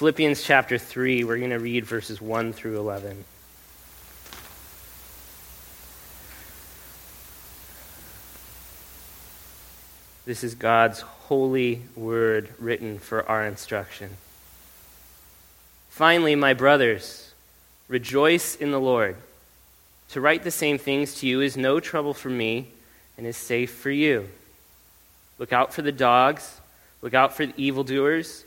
[0.00, 3.22] Philippians chapter 3, we're going to read verses 1 through 11.
[10.24, 14.16] This is God's holy word written for our instruction.
[15.90, 17.34] Finally, my brothers,
[17.86, 19.16] rejoice in the Lord.
[20.12, 22.68] To write the same things to you is no trouble for me
[23.18, 24.30] and is safe for you.
[25.38, 26.58] Look out for the dogs,
[27.02, 28.46] look out for the evildoers,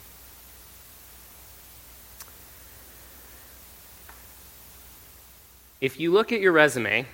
[5.81, 7.07] If you look at your resume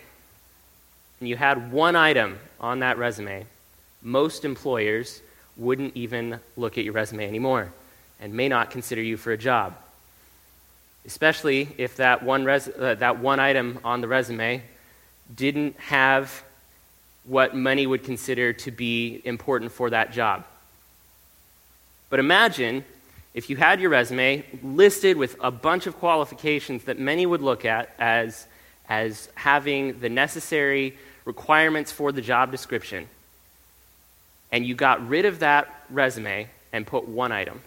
[1.19, 3.45] and you had one item on that resume,
[4.03, 5.21] most employers
[5.55, 7.71] wouldn't even look at your resume anymore
[8.19, 9.73] and may not consider you for a job.
[11.05, 14.61] Especially if that one, res- uh, that one item on the resume
[15.33, 16.43] didn't have
[17.23, 20.43] what many would consider to be important for that job.
[22.09, 22.83] But imagine
[23.33, 27.63] if you had your resume listed with a bunch of qualifications that many would look
[27.63, 28.45] at as
[28.89, 33.07] as having the necessary requirements for the job description,
[34.51, 37.61] and you got rid of that resume and put one item.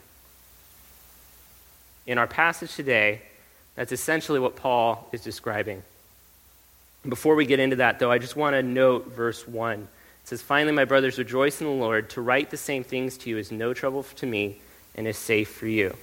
[2.06, 3.22] In our passage today,
[3.76, 5.82] that's essentially what Paul is describing.
[7.08, 9.81] Before we get into that, though, I just want to note verse 1.
[9.81, 9.88] It
[10.25, 12.10] says, Finally, my brothers, rejoice in the Lord.
[12.10, 14.60] To write the same things to you is no trouble to me
[14.94, 15.97] and is safe for you.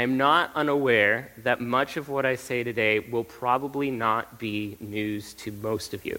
[0.00, 4.78] I am not unaware that much of what I say today will probably not be
[4.80, 6.18] news to most of you.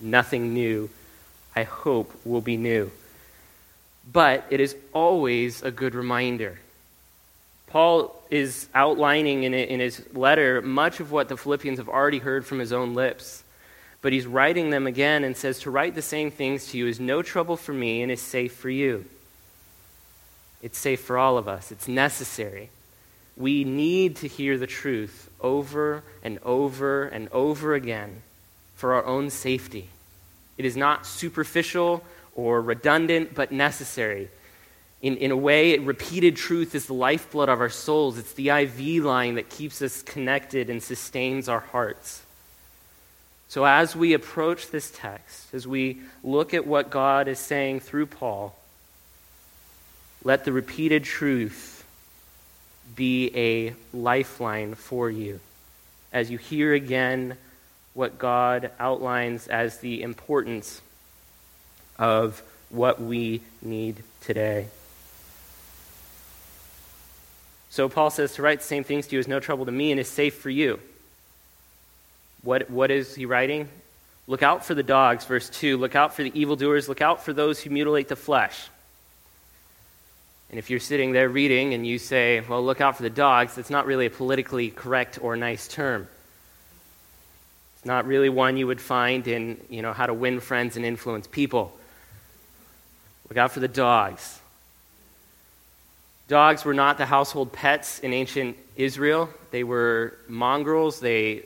[0.00, 0.90] Nothing new,
[1.54, 2.90] I hope, will be new.
[4.12, 6.58] But it is always a good reminder.
[7.68, 12.58] Paul is outlining in, his letter much of what the Philippians have already heard from
[12.58, 13.44] his own lips.
[14.02, 16.98] But he's writing them again and says, To write the same things to you is
[16.98, 19.04] no trouble for me and is safe for you.
[20.60, 22.70] It's safe for all of us, it's necessary.
[23.36, 28.22] We need to hear the truth over and over and over again
[28.76, 29.88] for our own safety.
[30.56, 32.02] It is not superficial
[32.34, 34.28] or redundant, but necessary.
[35.02, 38.16] In, in a way, repeated truth is the lifeblood of our souls.
[38.18, 42.22] It's the IV line that keeps us connected and sustains our hearts.
[43.48, 48.06] So, as we approach this text, as we look at what God is saying through
[48.06, 48.56] Paul,
[50.24, 51.75] let the repeated truth
[52.94, 55.40] be a lifeline for you
[56.12, 57.36] as you hear again
[57.94, 60.80] what God outlines as the importance
[61.98, 64.68] of what we need today.
[67.70, 69.90] So Paul says to write the same things to you is no trouble to me
[69.90, 70.80] and is safe for you.
[72.42, 73.68] What, what is he writing?
[74.26, 75.76] Look out for the dogs, verse 2.
[75.76, 76.88] Look out for the evildoers.
[76.88, 78.68] Look out for those who mutilate the flesh.
[80.50, 83.54] And if you're sitting there reading and you say, well, look out for the dogs,
[83.54, 86.06] that's not really a politically correct or nice term.
[87.76, 90.86] It's not really one you would find in, you know, how to win friends and
[90.86, 91.76] influence people.
[93.28, 94.40] Look out for the dogs.
[96.28, 99.28] Dogs were not the household pets in ancient Israel.
[99.50, 101.00] They were mongrels.
[101.00, 101.42] They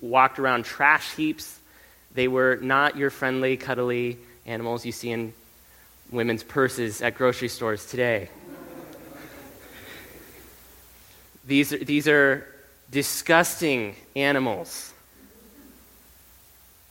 [0.00, 1.58] walked around trash heaps.
[2.14, 5.32] They were not your friendly, cuddly animals you see in
[6.10, 8.30] women's purses at grocery stores today.
[11.46, 12.46] These are, these are
[12.90, 14.92] disgusting animals.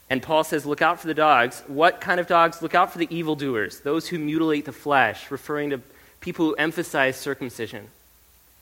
[0.09, 1.61] And Paul says, Look out for the dogs.
[1.67, 2.61] What kind of dogs?
[2.61, 5.81] Look out for the evildoers, those who mutilate the flesh, referring to
[6.21, 7.87] people who emphasize circumcision,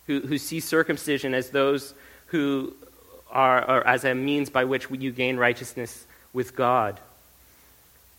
[0.07, 1.93] who, who see circumcision as those
[2.27, 2.73] who
[3.29, 6.99] are, or as a means by which you gain righteousness with God.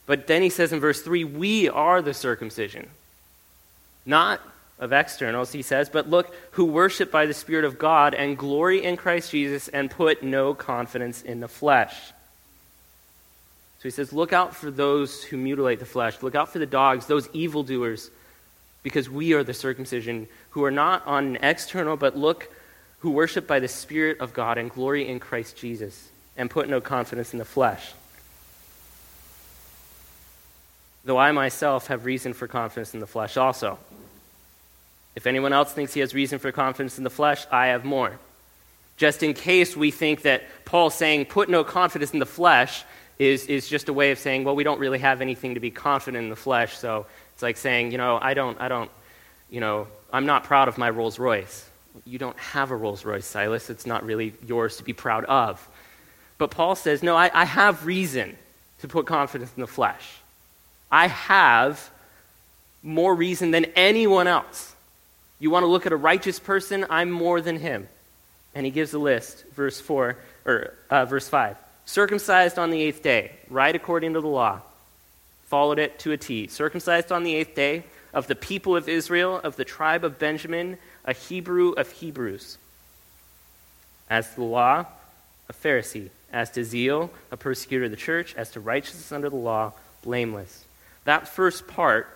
[0.07, 2.89] But then he says in verse 3 we are the circumcision.
[4.05, 4.41] Not
[4.79, 8.85] of externals, he says, but look, who worship by the Spirit of God and glory
[8.85, 11.95] in Christ Jesus and put no confidence in the flesh.
[13.79, 16.23] So he says, look out for those who mutilate the flesh.
[16.23, 18.11] Look out for the dogs, those evildoers,
[18.83, 22.51] because we are the circumcision who are not on an external, but look,
[23.01, 26.81] who worship by the Spirit of God and glory in Christ Jesus and put no
[26.81, 27.93] confidence in the flesh
[31.05, 33.79] though I myself have reason for confidence in the flesh also.
[35.15, 38.19] If anyone else thinks he has reason for confidence in the flesh, I have more.
[38.97, 42.85] Just in case we think that Paul saying, put no confidence in the flesh,
[43.19, 45.71] is, is just a way of saying, well, we don't really have anything to be
[45.71, 46.77] confident in the flesh.
[46.77, 48.91] So it's like saying, you know, I don't, I don't,
[49.51, 51.69] you know, I'm not proud of my Rolls Royce.
[52.05, 53.71] You don't have a Rolls Royce, Silas.
[53.71, 55.67] It's not really yours to be proud of.
[56.39, 58.37] But Paul says, no, I, I have reason
[58.81, 60.05] to put confidence in the flesh.
[60.95, 61.91] I have
[62.81, 64.77] more reason than anyone else.
[65.41, 66.87] You want to look at a righteous person?
[66.89, 67.89] I'm more than him.
[68.55, 71.57] And he gives a list, verse 4, or uh, verse 5.
[71.85, 74.61] Circumcised on the eighth day, right according to the law.
[75.47, 76.47] Followed it to a T.
[76.47, 77.83] Circumcised on the eighth day,
[78.13, 82.57] of the people of Israel, of the tribe of Benjamin, a Hebrew of Hebrews.
[84.09, 84.87] As to the law,
[85.49, 86.11] a Pharisee.
[86.33, 88.37] As to zeal, a persecutor of the church.
[88.37, 89.73] As to righteousness under the law,
[90.05, 90.64] blameless.
[91.05, 92.09] That first part,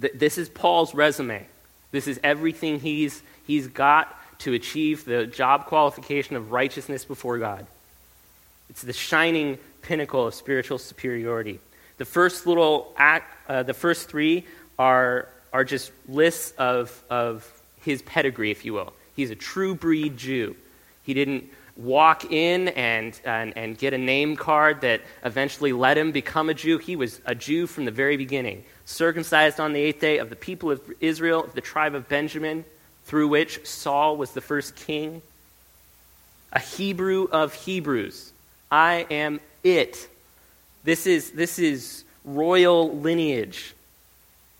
[0.00, 1.46] th- this is Paul's resume.
[1.92, 7.66] This is everything he's, he's got to achieve the job qualification of righteousness before God.
[8.70, 11.60] It's the shining pinnacle of spiritual superiority.
[11.98, 14.46] The first little act, uh, the first three
[14.78, 17.46] are, are just lists of, of
[17.82, 18.92] his pedigree, if you will.
[19.16, 20.56] He's a true breed Jew.
[21.02, 26.12] He didn't walk in and, and, and get a name card that eventually let him
[26.12, 26.78] become a Jew.
[26.78, 30.36] He was a Jew from the very beginning, circumcised on the eighth day of the
[30.36, 32.64] people of Israel, of the tribe of Benjamin,
[33.04, 35.22] through which Saul was the first king.
[36.52, 38.32] A Hebrew of Hebrews.
[38.70, 40.08] I am it.
[40.84, 43.74] This is, this is royal lineage.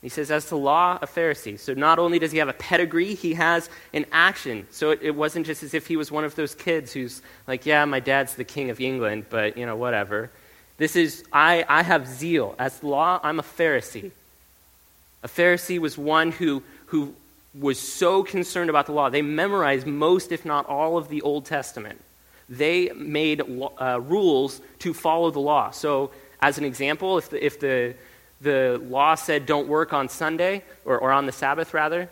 [0.03, 1.59] He says, as to law, a Pharisee.
[1.59, 4.67] So not only does he have a pedigree, he has an action.
[4.71, 7.67] So it, it, wasn't just as if he was one of those kids who's like,
[7.67, 10.31] yeah, my dad's the king of England, but, you know, whatever.
[10.79, 12.55] This is, I, I have zeal.
[12.59, 14.11] As law, I'm a Pharisee.
[15.23, 17.15] A Pharisee was one who, who
[17.59, 19.11] was so concerned about the law.
[19.11, 22.01] They memorized most, if not all, of the Old Testament.
[22.49, 23.43] They made
[23.79, 25.71] uh, rules to follow the law.
[25.73, 26.11] So,
[26.41, 27.95] as an example, if the, if the
[28.41, 32.09] the law said don't work on Sunday, or, or on the Sabbath rather,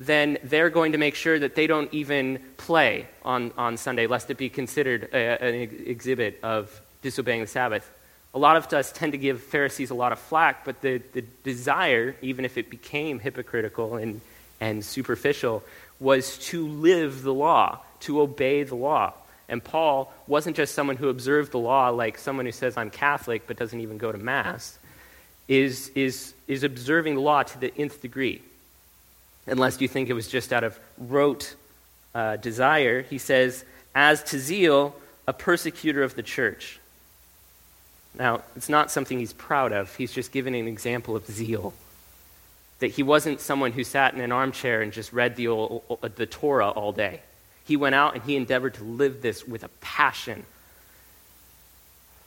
[0.00, 4.30] then they're going to make sure that they don't even play on, on Sunday, lest
[4.30, 7.88] it be considered a, an exhibit of disobeying the Sabbath.
[8.32, 11.22] A lot of us tend to give Pharisees a lot of flack, but the, the
[11.44, 14.20] desire, even if it became hypocritical and,
[14.60, 15.62] and superficial,
[15.98, 19.12] was to live the law, to obey the law.
[19.48, 23.46] And Paul wasn't just someone who observed the law like someone who says, I'm Catholic,
[23.46, 24.78] but doesn't even go to Mass
[25.50, 28.40] is, is, is observing law to the nth degree.
[29.48, 31.56] Unless you think it was just out of rote
[32.14, 34.94] uh, desire, he says, as to zeal,
[35.26, 36.78] a persecutor of the church.
[38.16, 39.94] Now, it's not something he's proud of.
[39.96, 41.74] He's just giving an example of zeal.
[42.78, 45.82] That he wasn't someone who sat in an armchair and just read the, old,
[46.14, 47.22] the Torah all day.
[47.64, 50.44] He went out and he endeavored to live this with a passion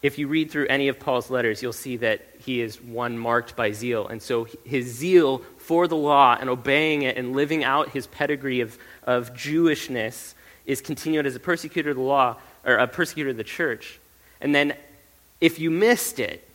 [0.04, 3.56] if you read through any of Paul's letters, you'll see that he is one marked
[3.56, 4.08] by zeal.
[4.08, 8.60] And so his zeal for the law and obeying it and living out his pedigree
[8.60, 13.38] of, of Jewishness is continued as a persecutor of the law, or a persecutor of
[13.38, 14.00] the church.
[14.40, 14.76] And then
[15.42, 16.48] if you missed it,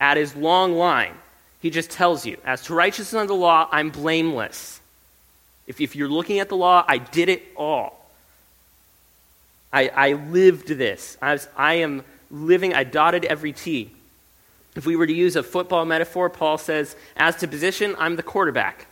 [0.00, 1.14] at his long line,
[1.60, 4.80] he just tells you, as to righteousness under the law, I'm blameless.
[5.66, 8.10] If, if you're looking at the law, I did it all.
[9.72, 11.18] I, I lived this.
[11.20, 13.90] I, was, I am living, I dotted every T.
[14.76, 18.22] If we were to use a football metaphor, Paul says, As to position, I'm the
[18.22, 18.86] quarterback.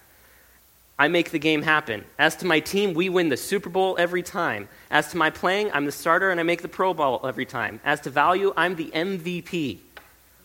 [0.99, 2.05] I make the game happen.
[2.19, 4.69] As to my team, we win the Super Bowl every time.
[4.91, 7.79] As to my playing, I'm the starter and I make the Pro Bowl every time.
[7.85, 9.79] As to value, I'm the MVP.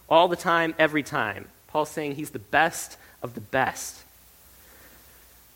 [0.08, 1.48] All the time, every time.
[1.68, 4.04] Paul's saying he's the best of the best.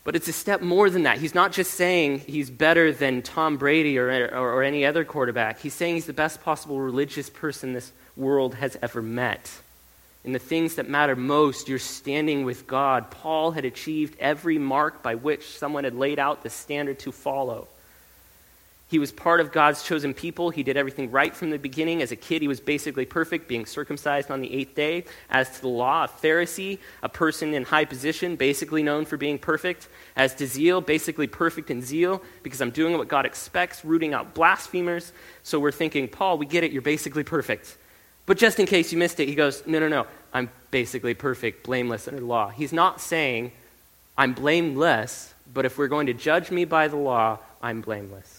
[0.08, 1.18] But it's a step more than that.
[1.18, 5.60] He's not just saying he's better than Tom Brady or, or, or any other quarterback.
[5.60, 9.52] He's saying he's the best possible religious person this world has ever met.
[10.24, 13.10] In the things that matter most, you're standing with God.
[13.10, 17.68] Paul had achieved every mark by which someone had laid out the standard to follow.
[18.88, 20.48] He was part of God's chosen people.
[20.48, 22.00] He did everything right from the beginning.
[22.00, 25.04] As a kid, he was basically perfect, being circumcised on the eighth day.
[25.28, 29.38] As to the law, a Pharisee, a person in high position, basically known for being
[29.38, 29.88] perfect.
[30.16, 34.32] As to zeal, basically perfect in zeal, because I'm doing what God expects, rooting out
[34.32, 35.12] blasphemers.
[35.42, 37.76] So we're thinking, Paul, we get it, you're basically perfect.
[38.24, 41.62] But just in case you missed it, he goes, No, no, no, I'm basically perfect,
[41.62, 42.48] blameless under the law.
[42.48, 43.52] He's not saying,
[44.16, 48.37] I'm blameless, but if we're going to judge me by the law, I'm blameless.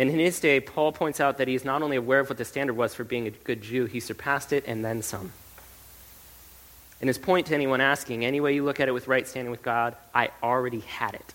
[0.00, 2.38] And in his day, Paul points out that he is not only aware of what
[2.38, 5.30] the standard was for being a good Jew, he surpassed it and then some.
[7.02, 9.50] And his point to anyone asking, any way you look at it with right standing
[9.50, 11.34] with God, I already had it.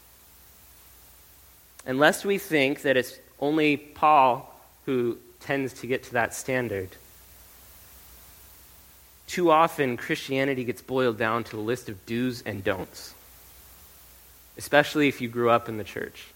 [1.85, 4.51] Unless we think that it's only Paul
[4.87, 6.89] who tends to get to that standard,
[9.27, 13.13] too often Christianity gets boiled down to a list of do's and don'ts,
[14.57, 16.29] especially if you grew up in the church.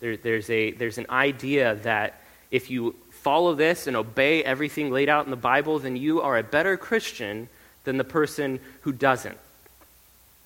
[0.00, 2.20] There, there's, a, there's an idea that
[2.50, 6.36] if you follow this and obey everything laid out in the Bible, then you are
[6.36, 7.48] a better Christian
[7.84, 9.38] than the person who doesn't.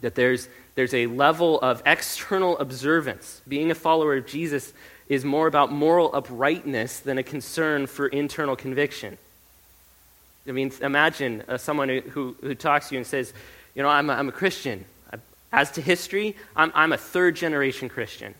[0.00, 3.42] That there's, there's a level of external observance.
[3.48, 4.72] Being a follower of Jesus
[5.08, 9.18] is more about moral uprightness than a concern for internal conviction.
[10.46, 13.32] I mean, imagine uh, someone who, who, talks to you and says,
[13.74, 14.84] You know, I'm a, I'm a Christian.
[15.50, 18.34] As to history, I'm, I'm a third generation Christian.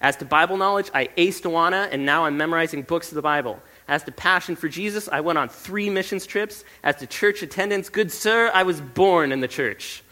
[0.00, 3.60] As to Bible knowledge, I aced Awana, and now I'm memorizing books of the Bible.
[3.88, 6.64] As to passion for Jesus, I went on three missions trips.
[6.84, 10.04] As to church attendance, good sir, I was born in the church.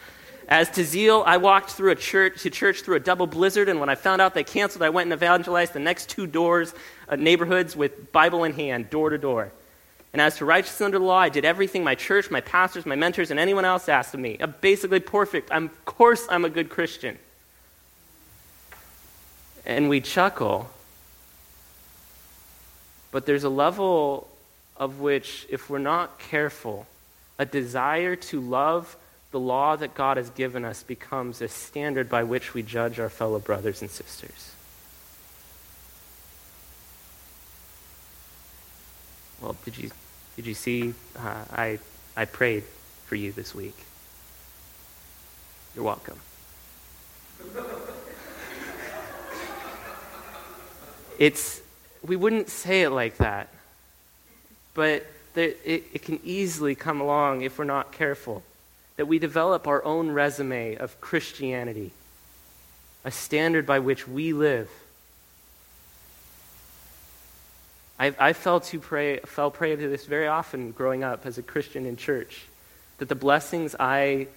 [0.49, 3.78] As to zeal, I walked through a church to church through a double blizzard, and
[3.78, 6.75] when I found out they canceled, I went and evangelized the next two doors,
[7.09, 9.52] uh, neighborhoods with Bible in hand, door to door.
[10.12, 12.97] And as to righteousness under the law, I did everything my church, my pastors, my
[12.97, 14.37] mentors, and anyone else asked of me.
[14.40, 15.50] I'm basically perfect.
[15.52, 17.19] I'm, of course, I'm a good Christian
[19.66, 20.70] and we chuckle.
[23.11, 24.28] But there's a level
[24.76, 26.87] of which, if we're not careful,
[27.38, 28.96] a desire to love
[29.32, 33.08] the law that God has given us becomes a standard by which we judge our
[33.08, 34.52] fellow brothers and sisters.
[39.40, 39.90] Well, did you,
[40.37, 40.94] did you see?
[41.16, 41.78] Uh, I,
[42.16, 42.64] I prayed
[43.04, 43.76] for you this week.
[45.75, 46.18] You're welcome.
[51.18, 51.61] It's,
[52.06, 53.49] we wouldn't say it like that,
[54.75, 58.42] but it, it can easily come along if we're not careful.
[58.96, 61.92] That we develop our own resume of Christianity,
[63.04, 64.70] a standard by which we live.
[67.99, 71.42] I, I fell, to pray, fell prey to this very often growing up as a
[71.42, 72.44] Christian in church,
[72.99, 74.28] that the blessings I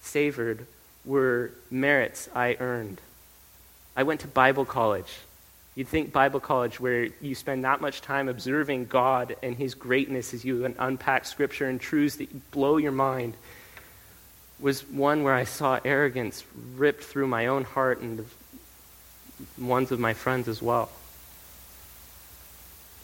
[0.00, 0.66] savored
[1.04, 3.00] were merits I earned.
[3.96, 5.18] I went to Bible college.
[5.74, 10.34] You'd think Bible college, where you spend that much time observing God and His greatness
[10.34, 13.34] as you unpack Scripture and truths that blow your mind,
[14.58, 16.44] was one where I saw arrogance
[16.76, 20.90] ripped through my own heart and the ones of my friends as well.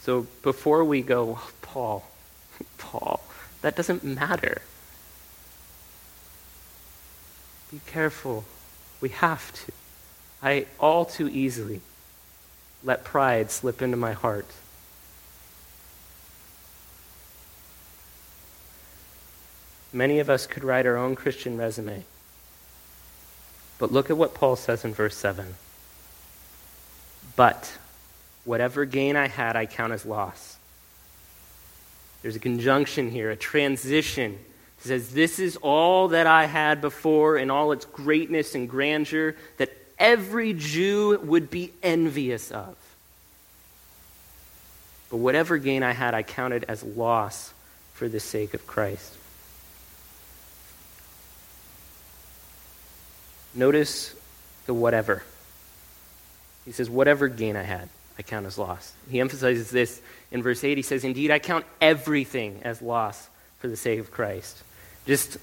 [0.02, 2.04] So before we go, Paul,
[2.78, 3.20] Paul,
[3.62, 4.60] that doesn't matter.
[7.70, 8.44] Be careful.
[9.00, 9.72] We have to.
[10.42, 11.80] I all too easily
[12.86, 14.46] let pride slip into my heart.
[19.92, 22.04] Many of us could write our own Christian resume.
[23.78, 25.56] But look at what Paul says in verse 7.
[27.34, 27.76] But
[28.44, 30.56] whatever gain I had, I count as loss.
[32.22, 34.38] There's a conjunction here, a transition.
[34.78, 39.34] It says, This is all that I had before in all its greatness and grandeur,
[39.56, 42.76] that every Jew would be envious of.
[45.10, 47.52] But whatever gain I had, I counted as loss
[47.94, 49.16] for the sake of Christ.
[53.54, 54.14] Notice
[54.66, 55.22] the whatever.
[56.64, 57.88] He says, Whatever gain I had,
[58.18, 58.92] I count as loss.
[59.10, 60.76] He emphasizes this in verse 8.
[60.76, 64.62] He says, Indeed, I count everything as loss for the sake of Christ.
[65.06, 65.38] Just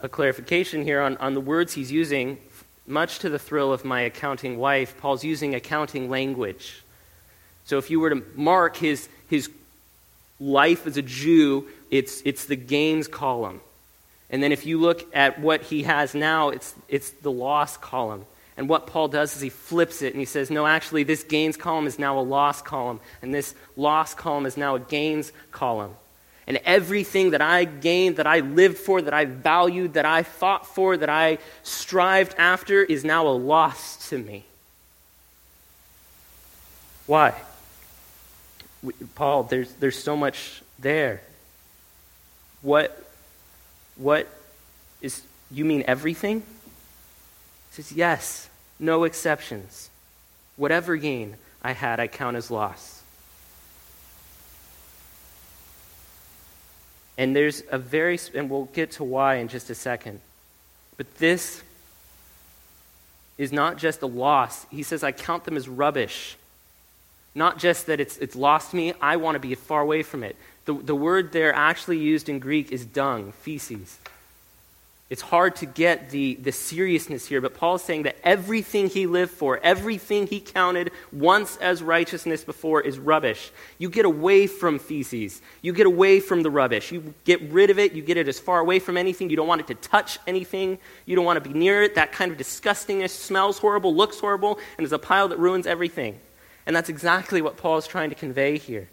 [0.00, 2.38] a clarification here on, on the words he's using.
[2.88, 6.82] Much to the thrill of my accounting wife, Paul's using accounting language.
[7.66, 9.50] So if you were to mark his, his
[10.40, 13.60] life as a Jew, it's, it's the gains column.
[14.30, 18.24] And then if you look at what he has now, it's, it's the loss column.
[18.56, 21.58] And what Paul does is he flips it and he says, no, actually, this gains
[21.58, 25.94] column is now a loss column, and this loss column is now a gains column.
[26.48, 30.66] And everything that I gained, that I lived for, that I valued, that I fought
[30.66, 34.46] for, that I strived after is now a loss to me.
[37.06, 37.34] Why?
[39.14, 41.20] Paul, there's, there's so much there.
[42.62, 42.98] What,
[43.96, 44.26] what
[45.02, 46.40] is, you mean everything?
[46.40, 48.48] He says, yes,
[48.80, 49.90] no exceptions.
[50.56, 52.97] Whatever gain I had, I count as loss.
[57.18, 60.20] And there's a very, and we'll get to why in just a second.
[60.96, 61.62] But this
[63.36, 64.66] is not just a loss.
[64.70, 66.36] He says, I count them as rubbish.
[67.34, 70.36] Not just that it's, it's lost me, I want to be far away from it.
[70.64, 73.98] The, the word there actually used in Greek is dung, feces.
[75.10, 79.06] It's hard to get the, the seriousness here, but Paul is saying that everything he
[79.06, 83.50] lived for, everything he counted once as righteousness before is rubbish.
[83.78, 85.40] You get away from feces.
[85.62, 86.92] You get away from the rubbish.
[86.92, 87.92] You get rid of it.
[87.94, 89.30] You get it as far away from anything.
[89.30, 90.78] You don't want it to touch anything.
[91.06, 91.94] You don't want to be near it.
[91.94, 96.20] That kind of disgustingness smells horrible, looks horrible, and is a pile that ruins everything.
[96.66, 98.90] And that's exactly what Paul is trying to convey here.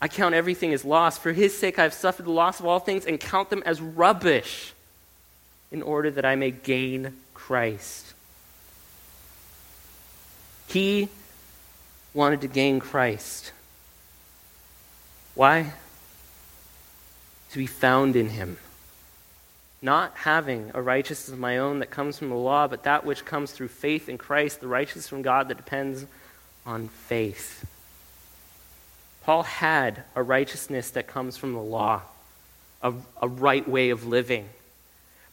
[0.00, 1.18] I count everything as loss.
[1.18, 3.80] For his sake, I have suffered the loss of all things and count them as
[3.80, 4.72] rubbish
[5.70, 8.14] in order that I may gain Christ.
[10.68, 11.08] He
[12.14, 13.52] wanted to gain Christ.
[15.34, 15.72] Why?
[17.52, 18.56] To be found in him.
[19.82, 23.24] Not having a righteousness of my own that comes from the law, but that which
[23.24, 26.06] comes through faith in Christ, the righteousness from God that depends
[26.66, 27.64] on faith.
[29.22, 32.02] Paul had a righteousness that comes from the law,
[32.82, 34.48] a, a right way of living.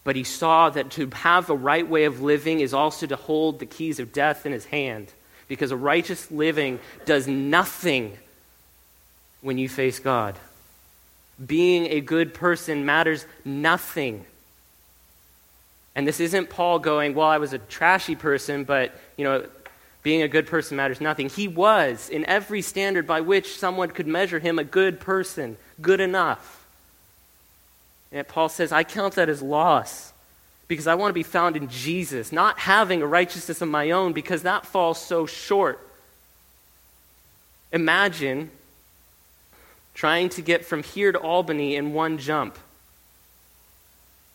[0.03, 3.60] But he saw that to have a right way of living is also to hold
[3.60, 5.12] the keys of death in his hand.
[5.48, 8.17] Because a righteous living does nothing
[9.41, 10.35] when you face God.
[11.46, 14.25] Being a good person matters nothing.
[15.96, 19.46] And this isn't Paul going, well, I was a trashy person, but, you know,
[20.03, 21.29] being a good person matters nothing.
[21.29, 26.00] He was, in every standard by which someone could measure him, a good person, good
[26.00, 26.66] enough.
[28.12, 30.14] And Paul says, I count that as loss
[30.68, 34.14] because I want to be found in Jesus, not having a righteousness of my own
[34.14, 35.79] because that falls so short.
[37.72, 38.50] Imagine
[39.94, 42.57] trying to get from here to Albany in one jump.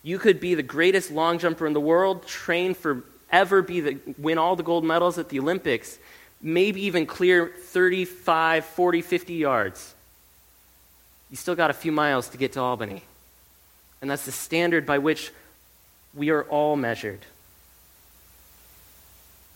[0.03, 3.99] You could be the greatest long jumper in the world, train for ever be the,
[4.19, 5.99] win all the gold medals at the Olympics,
[6.41, 9.95] maybe even clear 35, 40, 50 yards.
[11.31, 13.03] You still got a few miles to get to Albany.
[14.01, 15.33] And that's the standard by which
[16.15, 17.21] we are all measured.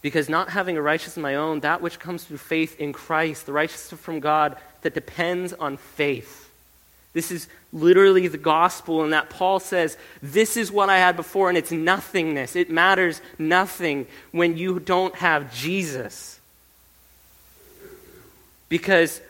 [0.00, 3.46] Because not having a righteousness of my own, that which comes through faith in Christ,
[3.46, 6.45] the righteousness from God that depends on faith,
[7.16, 11.48] this is literally the gospel, and that Paul says, This is what I had before,
[11.48, 12.54] and it's nothingness.
[12.54, 16.38] It matters nothing when you don't have Jesus.
[18.68, 19.22] Because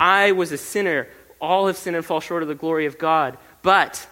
[0.00, 1.06] I was a sinner.
[1.40, 3.38] All have sinned and fall short of the glory of God.
[3.62, 4.04] But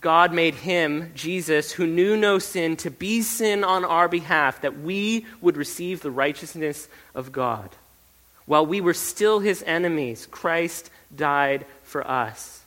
[0.00, 4.78] God made him, Jesus, who knew no sin, to be sin on our behalf, that
[4.78, 7.70] we would receive the righteousness of God.
[8.46, 12.62] While we were still his enemies, Christ died for us.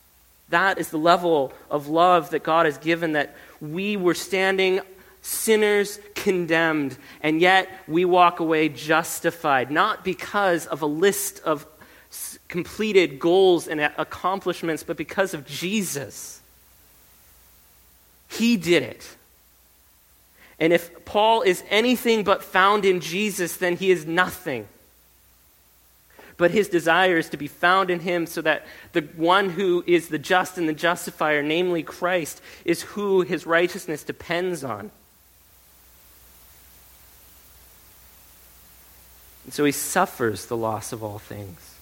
[0.49, 4.81] That is the level of love that God has given, that we were standing
[5.21, 11.65] sinners condemned, and yet we walk away justified, not because of a list of
[12.47, 16.41] completed goals and accomplishments, but because of Jesus.
[18.27, 19.15] He did it.
[20.59, 24.67] And if Paul is anything but found in Jesus, then he is nothing
[26.39, 30.07] but his desire is to be found in him so that the one who is
[30.07, 34.89] the just and the justifier, namely Christ, is who his righteousness depends on.
[39.43, 41.75] And so he suffers the loss of all things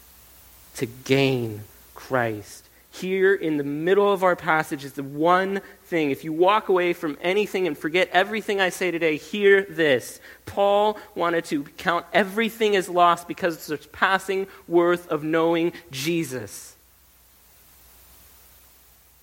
[0.78, 1.62] to gain
[1.94, 2.67] Christ
[2.98, 6.12] here in the middle of our passage is the one thing.
[6.12, 10.20] If you walk away from anything and forget everything I say today, hear this.
[10.46, 16.76] Paul wanted to count everything as lost because of the surpassing worth of knowing Jesus.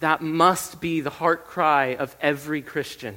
[0.00, 3.16] That must be the heart cry of every Christian.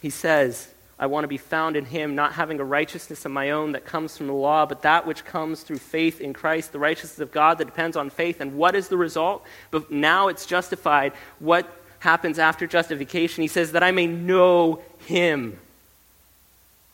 [0.00, 0.68] He says,
[1.00, 3.84] I want to be found in him, not having a righteousness of my own that
[3.84, 7.30] comes from the law, but that which comes through faith in Christ, the righteousness of
[7.30, 8.40] God that depends on faith.
[8.40, 9.44] And what is the result?
[9.70, 11.12] But now it's justified.
[11.38, 13.42] What happens after justification?
[13.42, 15.58] He says that I may know him.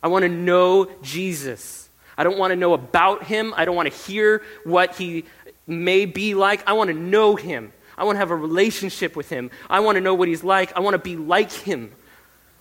[0.02, 1.88] I want to know Jesus.
[2.18, 3.54] I don't want to know about him.
[3.56, 5.24] I don't want to hear what he
[5.66, 6.66] may be like.
[6.68, 7.72] I want to know him.
[7.96, 9.50] I want to have a relationship with him.
[9.70, 10.76] I want to know what he's like.
[10.76, 11.90] I want to be like him.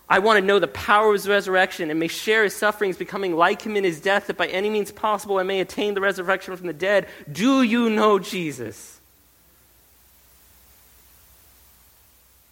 [0.09, 3.35] I want to know the power of his resurrection and may share his sufferings, becoming
[3.35, 6.55] like him in his death, that by any means possible I may attain the resurrection
[6.55, 7.07] from the dead.
[7.31, 8.99] Do you know Jesus?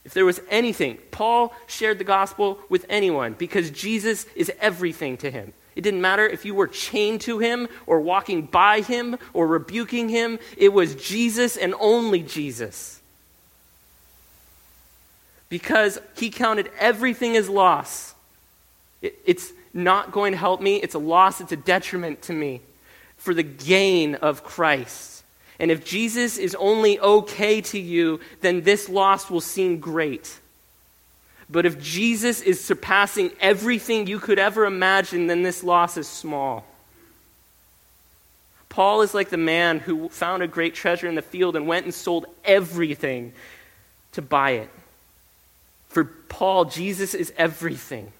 [0.04, 5.30] If there was anything, Paul shared the gospel with anyone because Jesus is everything to
[5.30, 5.54] him.
[5.76, 10.10] It didn't matter if you were chained to him or walking by him or rebuking
[10.10, 13.01] him, it was Jesus and only Jesus
[15.52, 18.16] because he counted everything as loss.
[19.02, 22.62] It, it's not going to help me, it's a loss, it's a detriment to me
[23.18, 25.24] for the gain of Christ.
[25.60, 30.40] And if Jesus is only okay to you, then this loss will seem great.
[31.50, 36.66] But if Jesus is surpassing everything you could ever imagine, then this loss is small.
[38.70, 41.84] Paul is like the man who found a great treasure in the field and went
[41.84, 43.34] and sold everything
[44.14, 44.70] to buy it.
[45.92, 48.14] For Paul, Jesus is everything.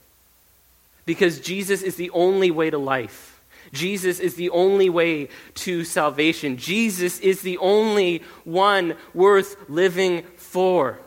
[1.06, 3.42] Because Jesus is the only way to life.
[3.72, 6.58] Jesus is the only way to salvation.
[6.58, 11.00] Jesus is the only one worth living for.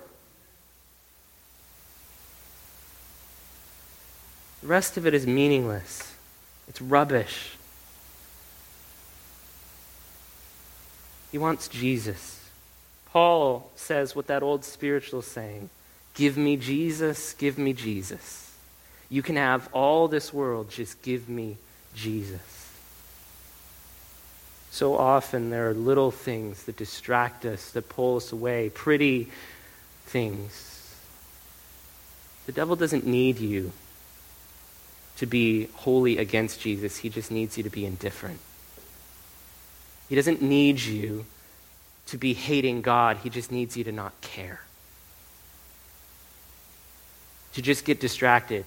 [4.62, 6.14] The rest of it is meaningless,
[6.66, 7.50] it's rubbish.
[11.31, 12.40] He wants Jesus.
[13.12, 15.68] Paul says what that old spiritual saying
[16.14, 18.53] Give me Jesus, give me Jesus.
[19.11, 21.57] You can have all this world, just give me
[21.94, 22.40] Jesus.
[24.70, 29.29] So often there are little things that distract us, that pull us away, pretty
[30.07, 30.96] things.
[32.46, 33.72] The devil doesn't need you
[35.16, 38.40] to be holy against Jesus, he just needs you to be indifferent.
[40.09, 41.24] He doesn't need you
[42.07, 44.63] to be hating God, he just needs you to not care
[47.55, 48.64] to just get distracted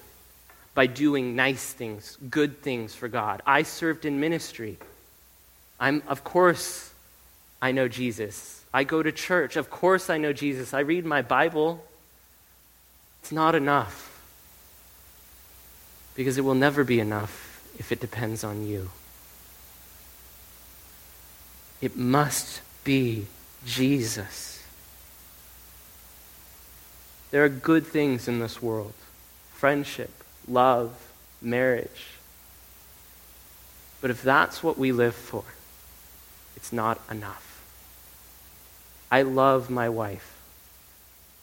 [0.74, 3.42] by doing nice things, good things for God.
[3.46, 4.78] I served in ministry.
[5.80, 6.92] I'm, of course,
[7.60, 8.64] I know Jesus.
[8.72, 9.56] I go to church.
[9.56, 10.74] Of course, I know Jesus.
[10.74, 11.84] I read my Bible.
[13.22, 14.14] It's not enough
[16.14, 18.90] because it will never be enough if it depends on you.
[21.80, 23.26] It must be
[23.64, 24.57] Jesus.
[27.30, 28.94] There are good things in this world
[29.52, 30.10] friendship,
[30.46, 30.94] love,
[31.42, 32.06] marriage.
[34.00, 35.42] But if that's what we live for,
[36.56, 37.44] it's not enough.
[39.10, 40.36] I love my wife.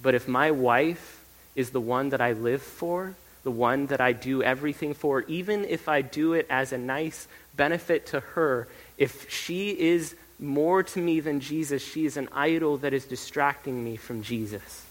[0.02, 1.24] But if my wife
[1.56, 5.66] is the one that I live for, the one that I do everything for, even
[5.66, 8.68] if I do it as a nice benefit to her,
[8.98, 13.84] if she is more to me than Jesus, she is an idol that is distracting
[13.84, 14.85] me from Jesus.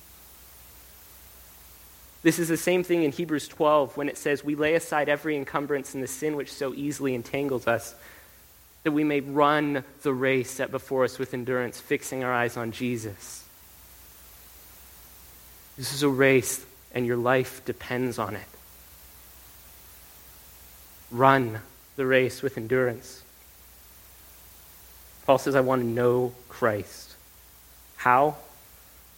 [2.25, 5.37] This is the same thing in Hebrews 12 when it says, We lay aside every
[5.37, 7.95] encumbrance and the sin which so easily entangles us,
[8.83, 12.73] that we may run the race set before us with endurance, fixing our eyes on
[12.73, 13.45] Jesus.
[15.77, 18.49] This is a race, and your life depends on it.
[21.11, 21.61] Run
[21.97, 23.23] the race with endurance.
[25.27, 27.17] Paul says, I want to know Christ.
[27.97, 28.37] How?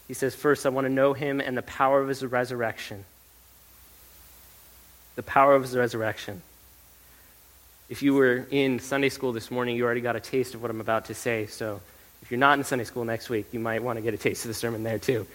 [0.09, 3.05] He says, First, I want to know him and the power of his resurrection.
[5.16, 6.42] The power of his resurrection.
[7.88, 10.71] If you were in Sunday school this morning, you already got a taste of what
[10.71, 11.47] I'm about to say.
[11.47, 11.81] So
[12.23, 14.45] if you're not in Sunday school next week, you might want to get a taste
[14.45, 15.27] of the sermon there too.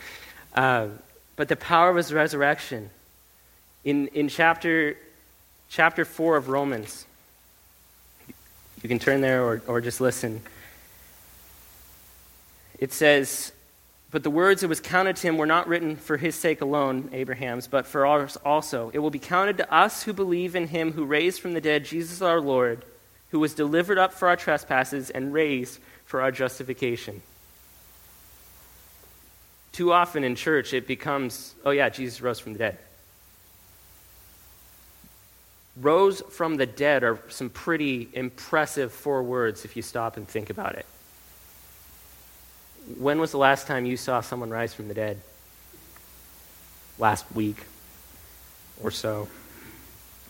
[0.54, 0.88] Uh,
[1.36, 2.90] but the power of his resurrection.
[3.84, 4.96] In, in chapter,
[5.70, 7.06] chapter 4 of Romans,
[8.84, 10.42] you can turn there or, or just listen.
[12.78, 13.52] It says,
[14.12, 17.10] but the words that was counted to him were not written for his sake alone,
[17.14, 18.92] Abraham's, but for ours also.
[18.94, 21.86] It will be counted to us who believe in him who raised from the dead
[21.86, 22.84] Jesus our Lord,
[23.30, 27.22] who was delivered up for our trespasses and raised for our justification.
[29.72, 32.78] Too often in church, it becomes, oh, yeah, Jesus rose from the dead.
[35.78, 40.50] Rose from the dead are some pretty impressive four words if you stop and think
[40.50, 40.86] about it.
[42.98, 45.20] When was the last time you saw someone rise from the dead?
[46.98, 47.66] Last week
[48.82, 49.28] or so.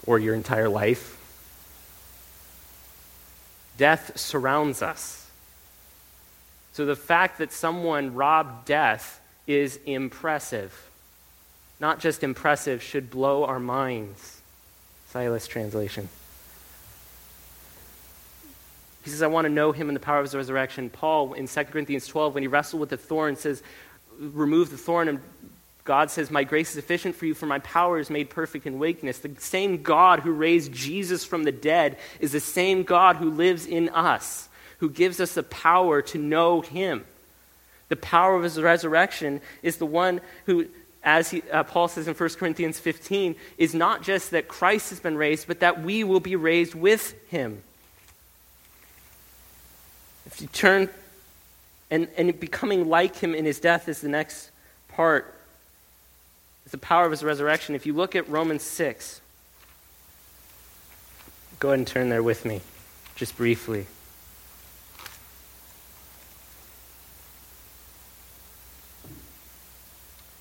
[0.06, 1.18] or your entire life.
[3.78, 5.30] Death surrounds us.
[6.74, 10.90] So the fact that someone robbed death is impressive.
[11.80, 14.42] Not just impressive, should blow our minds.
[15.10, 16.10] Silas translation.
[19.04, 20.90] He says, I want to know him in the power of his resurrection.
[20.90, 23.64] Paul in 2 Corinthians 12, when he wrestled with the thorn, says,
[24.20, 25.08] Remove the thorn.
[25.08, 25.20] And
[25.84, 28.78] God says, My grace is sufficient for you, for my power is made perfect in
[28.78, 29.20] weakness.
[29.20, 33.66] The same God who raised Jesus from the dead is the same God who lives
[33.66, 37.06] in us, who gives us the power to know him.
[37.90, 40.68] The power of his resurrection is the one who,
[41.04, 45.00] as he, uh, Paul says in 1 Corinthians 15, is not just that Christ has
[45.00, 47.64] been raised, but that we will be raised with him.
[50.32, 50.90] If you turn,
[51.90, 54.50] and, and becoming like him in his death is the next
[54.88, 55.36] part.
[56.64, 57.76] It's the power of his resurrection.
[57.76, 59.20] If you look at Romans 6,
[61.60, 62.62] go ahead and turn there with me,
[63.16, 63.88] just briefly.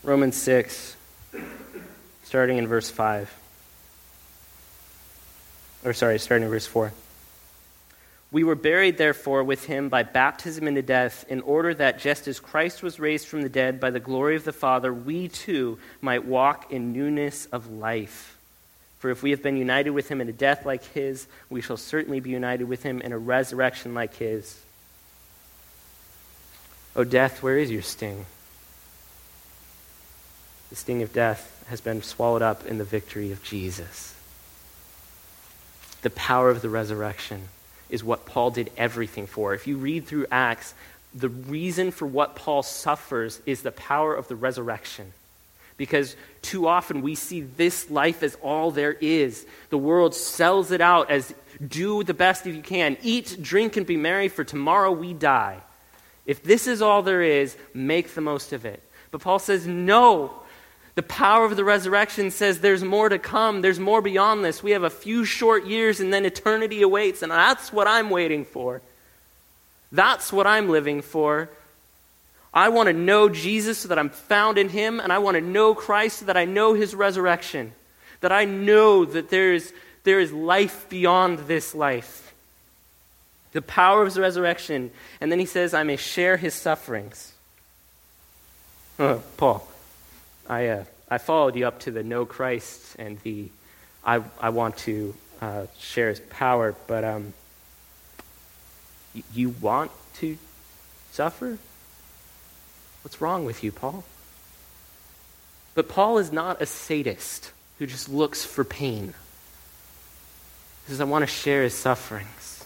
[0.03, 0.97] Romans 6,
[2.23, 3.37] starting in verse 5.
[5.85, 6.93] Or, sorry, starting in verse 4.
[8.33, 12.39] We were buried, therefore, with him by baptism into death, in order that just as
[12.39, 16.25] Christ was raised from the dead by the glory of the Father, we too might
[16.25, 18.39] walk in newness of life.
[19.01, 21.77] For if we have been united with him in a death like his, we shall
[21.77, 24.61] certainly be united with him in a resurrection like his.
[26.95, 28.27] O death, where is your sting?
[30.69, 34.15] The sting of death has been swallowed up in the victory of Jesus.
[36.03, 37.49] The power of the resurrection
[37.91, 39.55] is what Paul did everything for.
[39.55, 40.75] If you read through Acts,
[41.15, 45.13] the reason for what Paul suffers is the power of the resurrection.
[45.77, 49.47] Because too often we see this life as all there is.
[49.71, 51.35] The world sells it out as
[51.67, 52.97] do the best if you can.
[53.03, 55.59] Eat, drink, and be merry, for tomorrow we die.
[56.27, 58.83] If this is all there is, make the most of it.
[59.11, 60.43] But Paul says, no,
[60.95, 63.63] the power of the resurrection says there's more to come.
[63.63, 64.63] There's more beyond this.
[64.63, 68.45] We have a few short years and then eternity awaits, and that's what I'm waiting
[68.45, 68.83] for.
[69.93, 71.49] That's what I'm living for.
[72.53, 75.41] I want to know Jesus so that I'm found in him, and I want to
[75.41, 77.73] know Christ so that I know his resurrection,
[78.21, 79.73] that I know that there is,
[80.03, 82.35] there is life beyond this life.
[83.53, 84.91] The power of his resurrection.
[85.21, 87.33] And then he says, I may share his sufferings.
[88.99, 89.67] Oh, Paul.
[90.51, 93.49] I, uh, I followed you up to the know Christ and the
[94.05, 97.35] I, I want to uh, share his power, but um,
[99.33, 100.39] you want to
[101.13, 101.59] suffer?
[103.03, 104.05] What's wrong with you, Paul?
[105.75, 109.15] But Paul is not a sadist who just looks for pain.
[110.87, 112.65] He says, I want to share his sufferings.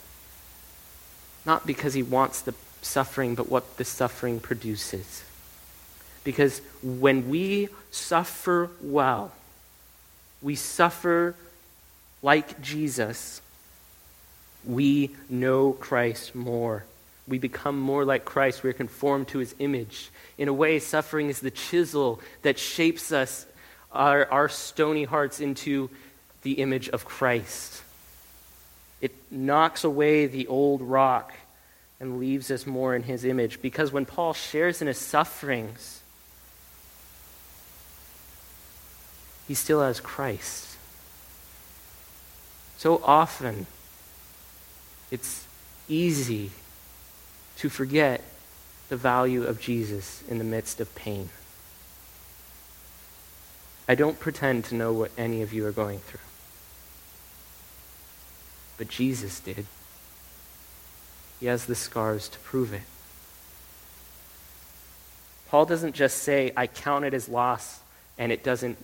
[1.45, 5.25] Not because he wants the suffering, but what the suffering produces.
[6.25, 9.33] Because when we suffer well,
[10.43, 11.35] we suffer
[12.23, 13.41] like Jesus,
[14.65, 16.85] we know Christ more.
[17.29, 18.63] We become more like Christ.
[18.63, 20.11] We're conformed to his image.
[20.37, 23.47] In a way, suffering is the chisel that shapes us,
[23.93, 25.91] our, our stony hearts, into
[26.43, 27.83] the image of Christ.
[29.01, 31.33] It knocks away the old rock
[32.01, 33.63] and leaves us more in his image.
[33.63, 36.03] Because when Paul shares in his sufferings,
[39.47, 40.77] he still has Christ.
[42.77, 43.67] So often,
[45.11, 45.47] it's
[45.89, 46.51] easy
[47.57, 48.23] to forget
[48.89, 51.31] the value of Jesus in the midst of pain.
[53.87, 56.21] I don't pretend to know what any of you are going through.
[58.79, 59.67] But Jesus did.
[61.39, 62.83] He has the scars to prove it.
[65.49, 67.81] Paul doesn't just say, I count it as loss
[68.19, 68.79] and it doesn't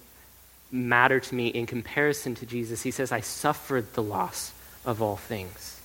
[0.73, 2.83] matter to me in comparison to Jesus.
[2.83, 4.53] He says, I suffered the loss
[4.85, 5.81] of all things.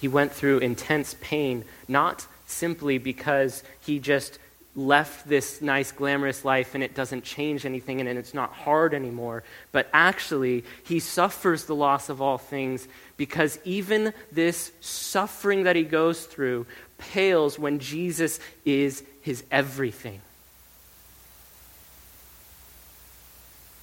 [0.00, 4.38] He went through intense pain, not simply because he just
[4.74, 9.44] left this nice, glamorous life and it doesn't change anything and it's not hard anymore,
[9.70, 15.82] but actually, he suffers the loss of all things because even this suffering that he
[15.82, 16.66] goes through
[16.96, 20.20] pales when Jesus is his everything.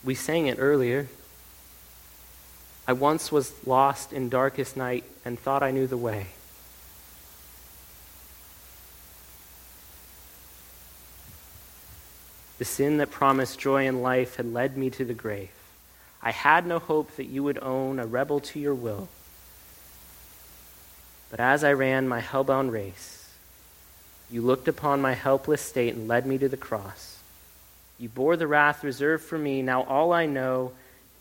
[0.03, 1.07] We sang it earlier.
[2.87, 6.27] I once was lost in darkest night and thought I knew the way.
[12.57, 15.51] The sin that promised joy and life had led me to the grave.
[16.21, 19.07] I had no hope that you would own a rebel to your will.
[21.31, 23.31] But as I ran my hellbound race,
[24.29, 27.18] you looked upon my helpless state and led me to the cross.
[27.99, 29.61] You bore the wrath reserved for me.
[29.61, 30.71] Now all I know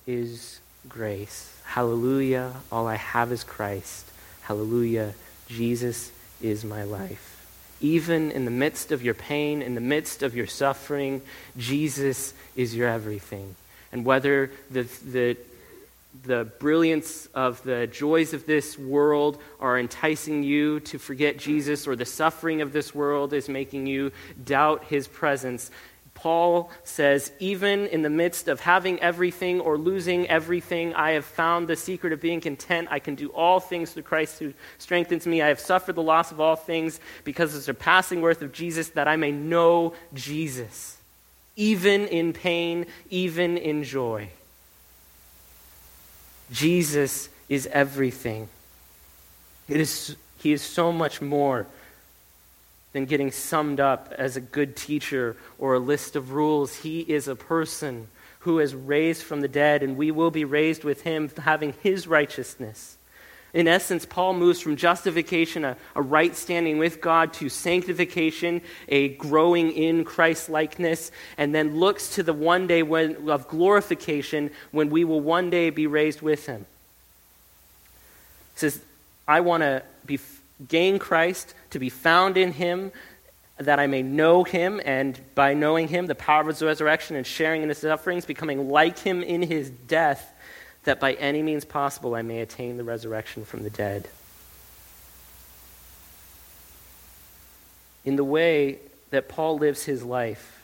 [0.07, 1.53] is grace.
[1.65, 2.53] Hallelujah.
[2.71, 4.07] All I have is Christ.
[4.43, 5.15] Hallelujah.
[5.49, 7.35] Jesus is my life.
[7.81, 11.21] Even in the midst of your pain, in the midst of your suffering,
[11.57, 13.55] Jesus is your everything.
[13.93, 15.37] And whether the, the,
[16.25, 21.97] the brilliance of the joys of this world are enticing you to forget Jesus, or
[21.97, 24.13] the suffering of this world is making you
[24.45, 25.71] doubt his presence,
[26.19, 31.69] Paul says, even in the midst of having everything or losing everything, I have found
[31.69, 32.89] the secret of being content.
[32.91, 35.43] I can do all things through Christ who strengthens me.
[35.43, 38.89] I have suffered the loss of all things because of the surpassing worth of Jesus,
[38.91, 40.97] that I may know Jesus,
[41.55, 44.31] even in pain, even in joy.
[46.51, 48.49] Jesus is everything.
[49.69, 51.69] It is, he is so much more
[52.93, 56.77] than getting summed up as a good teacher or a list of rules.
[56.77, 58.09] He is a person
[58.41, 62.07] who is raised from the dead, and we will be raised with him, having his
[62.07, 62.97] righteousness.
[63.55, 69.09] In essence, Paul moves from justification, a, a right standing with God, to sanctification, a
[69.09, 74.91] growing in Christ likeness, and then looks to the one day when, of glorification when
[74.91, 76.67] we will one day be raised with him.
[78.55, 78.81] He says,
[79.27, 80.19] I want to be
[80.67, 82.91] gain Christ, to be found in him,
[83.59, 87.27] that I may know him, and by knowing him, the power of his resurrection and
[87.27, 90.33] sharing in his sufferings, becoming like him in his death,
[90.85, 94.09] that by any means possible I may attain the resurrection from the dead.
[98.05, 98.79] In the way
[99.11, 100.61] that Paul lives his life,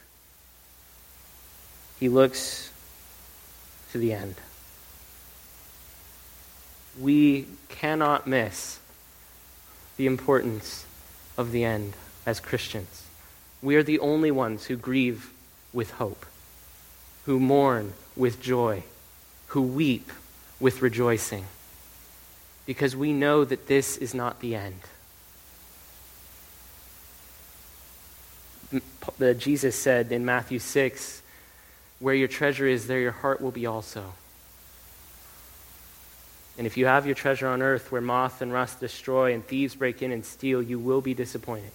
[1.98, 2.70] he looks
[3.92, 4.36] to the end.
[7.00, 8.78] We cannot miss
[9.96, 10.86] the importance
[11.36, 11.94] of the end
[12.26, 13.04] as Christians.
[13.62, 15.32] We are the only ones who grieve
[15.72, 16.26] with hope,
[17.24, 18.84] who mourn with joy,
[19.48, 20.10] who weep
[20.60, 21.46] with rejoicing,
[22.66, 24.80] because we know that this is not the end.
[29.38, 31.22] Jesus said in Matthew 6,
[32.00, 34.14] Where your treasure is, there your heart will be also.
[36.56, 39.74] And if you have your treasure on earth where moth and rust destroy and thieves
[39.74, 41.72] break in and steal, you will be disappointed.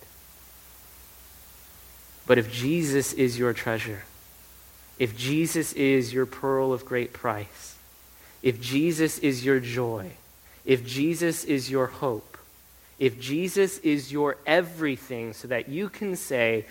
[2.26, 4.04] But if Jesus is your treasure,
[5.00, 7.78] if Jesus is your pearl of great price,
[8.42, 10.12] if Jesus is your joy,
[10.64, 12.38] if Jesus is your hope,
[13.00, 16.66] if Jesus is your everything, so that you can say,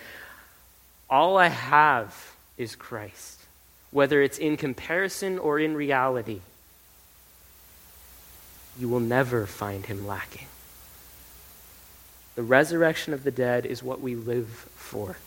[1.09, 3.41] All I have is Christ,
[3.91, 6.41] whether it's in comparison or in reality,
[8.79, 10.47] you will never find him lacking.
[12.35, 15.17] The resurrection of the dead is what we live for.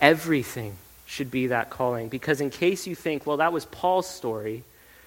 [0.00, 2.08] Everything should be that calling.
[2.08, 4.64] Because, in case you think, well, that was Paul's story,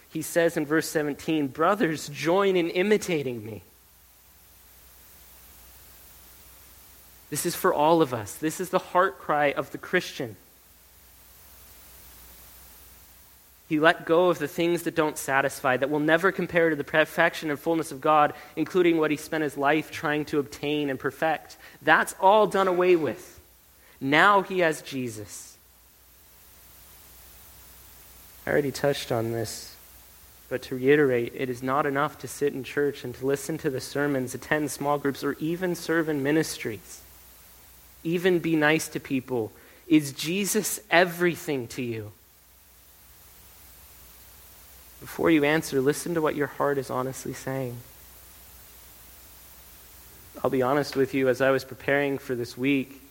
[0.10, 3.64] he says in verse 17, Brothers, join in imitating me.
[7.32, 8.36] This is for all of us.
[8.36, 10.36] This is the heart cry of the Christian.
[13.70, 16.84] He let go of the things that don't satisfy, that will never compare to the
[16.84, 21.00] perfection and fullness of God, including what he spent his life trying to obtain and
[21.00, 21.58] perfect.
[21.82, 23.40] That's all done away with.
[24.02, 25.58] Now he has Jesus.
[28.46, 29.76] I already touched on this,
[30.50, 33.70] but to reiterate, it is not enough to sit in church and to listen to
[33.70, 37.02] the sermons, attend small groups, or even serve in ministries.
[38.04, 39.54] Even be nice to people.
[39.88, 42.12] Is Jesus everything to you?
[45.04, 47.76] Before you answer, listen to what your heart is honestly saying.
[50.42, 53.02] I'll be honest with you, as I was preparing for this week,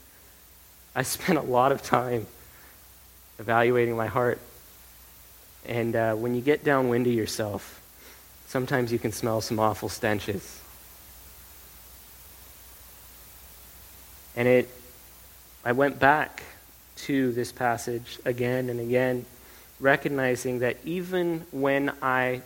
[0.96, 2.26] I spent a lot of time
[3.38, 4.40] evaluating my heart.
[5.66, 7.82] And uh, when you get downwind of yourself,
[8.46, 10.62] sometimes you can smell some awful stenches.
[14.34, 14.70] And it,
[15.62, 16.42] I went back
[17.04, 19.26] to this passage again and again
[19.82, 22.40] recognizing that even when I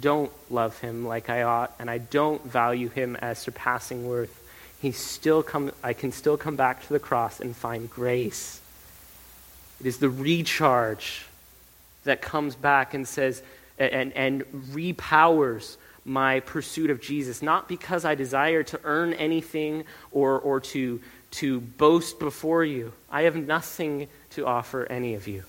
[0.00, 4.38] don't love him like I ought and I don't value him as surpassing worth,
[4.82, 8.60] he still come, I can still come back to the cross and find grace.
[9.80, 11.24] It is the recharge
[12.04, 13.42] that comes back and says,
[13.78, 20.40] and, and repowers my pursuit of Jesus, not because I desire to earn anything or,
[20.40, 21.00] or to,
[21.32, 22.92] to boast before you.
[23.08, 25.44] I have nothing to offer any of you.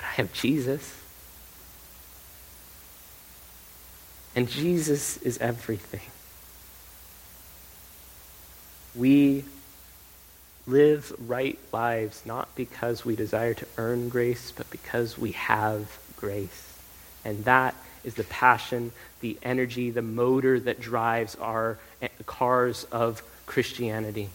[0.00, 0.94] Have Jesus.
[4.34, 6.00] And Jesus is everything.
[8.94, 9.44] We
[10.66, 16.78] live right lives not because we desire to earn grace, but because we have grace.
[17.24, 17.74] And that
[18.04, 24.28] is the passion, the energy, the motor that drives our eh, cars of Christianity.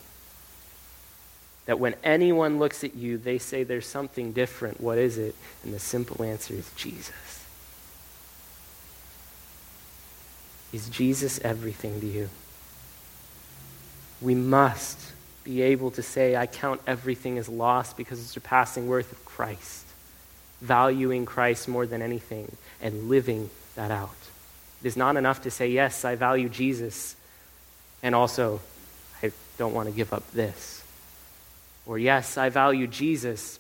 [1.66, 4.82] That when anyone looks at you, they say there's something different.
[4.82, 5.36] What is it?
[5.64, 7.44] And the simple answer is Jesus.
[10.74, 12.30] Is Jesus everything to you?
[14.22, 15.00] We must
[15.44, 19.24] be able to say, I count everything as lost because of the surpassing worth of
[19.24, 19.86] Christ,
[20.62, 24.10] valuing Christ more than anything, and living that out.
[24.82, 27.16] It is not enough to say, Yes, I value Jesus,
[28.02, 28.60] and also,
[29.22, 30.83] I don't want to give up this.
[31.86, 33.60] Or, Yes, I value Jesus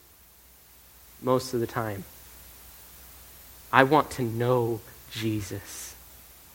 [1.21, 2.03] most of the time.
[3.71, 5.95] I want to know Jesus.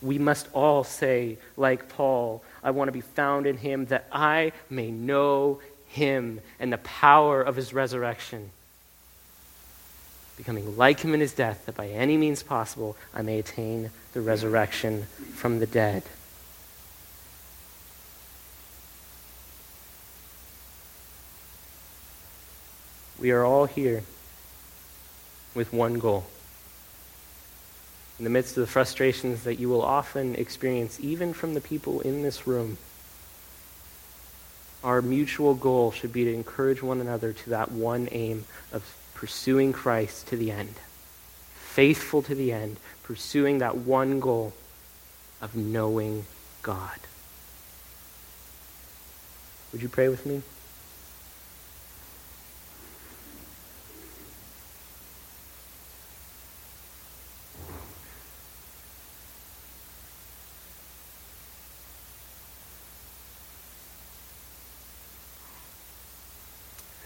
[0.01, 4.53] We must all say, like Paul, I want to be found in him that I
[4.71, 8.51] may know him and the power of his resurrection.
[10.37, 14.21] Becoming like him in his death, that by any means possible I may attain the
[14.21, 16.05] resurrection from the dead.
[23.19, 24.03] We are all here
[25.55, 26.27] with one goal
[28.19, 32.01] in the midst of the frustrations that you will often experience, even from the people
[32.01, 32.79] in this room,
[34.83, 39.73] our mutual goal should be to encourage one another to that one aim of pursuing
[39.73, 40.75] Christ to the end.
[41.55, 44.53] Faithful to the end, pursuing that one goal
[45.41, 46.27] of knowing
[46.63, 46.99] God.
[49.73, 50.43] Would you pray with me?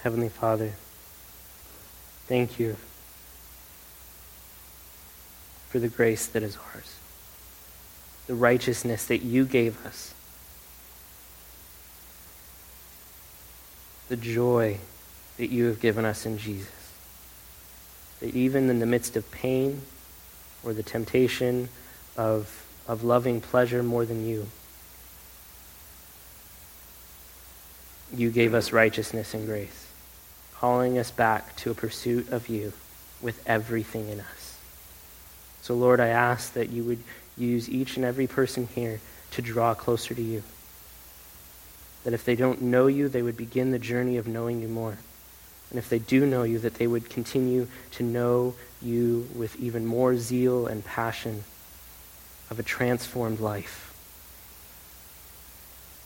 [0.03, 0.73] Heavenly Father,
[2.27, 2.77] thank you
[5.69, 6.97] for the grace that is ours,
[8.27, 10.13] the righteousness that you gave us,
[14.09, 14.79] the joy
[15.37, 16.93] that you have given us in Jesus.
[18.19, 19.83] That even in the midst of pain
[20.65, 21.69] or the temptation
[22.17, 24.49] of, of loving pleasure more than you,
[28.13, 29.82] you gave us righteousness and grace
[30.63, 32.73] calling us back to a pursuit of you
[33.21, 34.57] with everything in us.
[35.61, 37.03] So, Lord, I ask that you would
[37.37, 39.01] use each and every person here
[39.33, 40.45] to draw closer to you.
[42.05, 44.99] That if they don't know you, they would begin the journey of knowing you more.
[45.71, 49.85] And if they do know you, that they would continue to know you with even
[49.85, 51.43] more zeal and passion
[52.51, 53.93] of a transformed life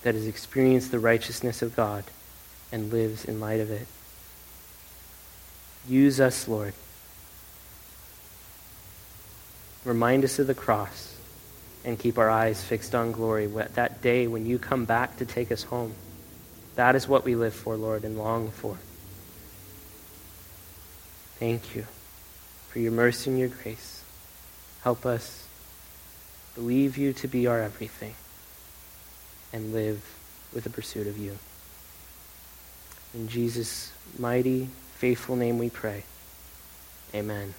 [0.02, 2.04] that has experienced the righteousness of God
[2.72, 3.86] and lives in light of it.
[5.88, 6.74] Use us, Lord.
[9.84, 11.14] Remind us of the cross
[11.84, 13.46] and keep our eyes fixed on glory.
[13.46, 15.94] That day when you come back to take us home.
[16.74, 18.76] That is what we live for, Lord, and long for.
[21.38, 21.86] Thank you
[22.68, 24.02] for your mercy and your grace.
[24.82, 25.46] Help us
[26.54, 28.14] believe you to be our everything
[29.52, 30.02] and live
[30.52, 31.38] with the pursuit of you.
[33.14, 36.04] In Jesus' mighty faithful name we pray.
[37.14, 37.54] Amen.